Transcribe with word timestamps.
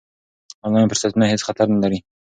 آنلاین 0.65 0.89
فرصتونه 0.91 1.25
هېڅ 1.31 1.41
خطر 1.47 1.65
نه 1.73 1.79
لري. 1.83 1.99